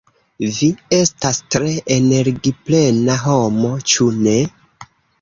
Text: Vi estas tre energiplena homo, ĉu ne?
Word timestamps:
Vi 0.53 0.69
estas 0.99 1.41
tre 1.57 1.75
energiplena 1.97 3.21
homo, 3.29 3.75
ĉu 3.93 4.13
ne? 4.27 4.39